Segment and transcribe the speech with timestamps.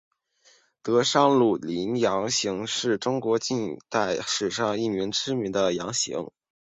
[0.81, 6.31] 德商鲁麟洋行是中国近代史上一家知名的洋行。